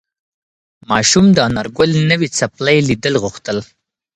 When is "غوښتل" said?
3.23-3.57